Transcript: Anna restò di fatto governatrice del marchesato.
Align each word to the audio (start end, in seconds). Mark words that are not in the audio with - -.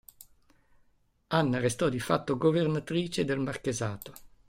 Anna 1.27 1.59
restò 1.59 1.87
di 1.87 1.99
fatto 1.99 2.35
governatrice 2.35 3.23
del 3.23 3.37
marchesato. 3.37 4.13